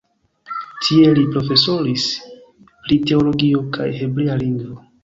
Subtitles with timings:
[0.87, 2.09] Tie li profesoris
[2.73, 4.85] pri teologio kaj hebrea lingvo.